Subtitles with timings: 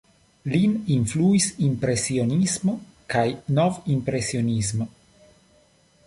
[0.51, 2.73] Lin influis Impresionismo
[3.15, 3.25] kaj
[3.59, 4.89] Nov-impresionismo.